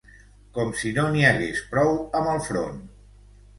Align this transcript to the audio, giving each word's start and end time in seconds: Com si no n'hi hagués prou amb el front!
Com 0.55 0.71
si 0.83 0.93
no 0.95 1.03
n'hi 1.17 1.27
hagués 1.33 1.63
prou 1.75 1.95
amb 2.23 2.35
el 2.35 2.43
front! 2.51 2.83